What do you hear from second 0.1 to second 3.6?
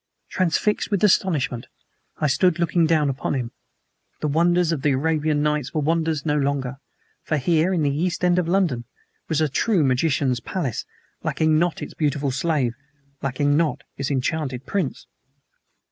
Transfixed with astonishment, I stood looking down upon him.